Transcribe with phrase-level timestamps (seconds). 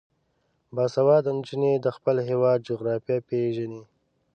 [0.75, 3.81] باسواده نجونې د خپل هیواد جغرافیه پیژني.